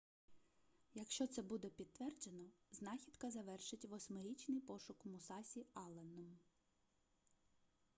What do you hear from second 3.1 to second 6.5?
завершить восьмирічний пошук мусасі алленом